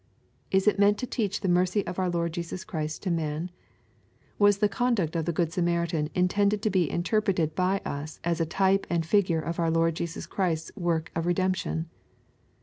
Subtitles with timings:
[0.49, 3.51] Is it meant to teach the mercy of our Lord Jesus Chnst to man?
[4.39, 8.45] Was the conduct of the good Samaritan intended to be interpreted by us as a
[8.47, 11.87] type and figure of our• Lord Jesus Christ's great work of redemption?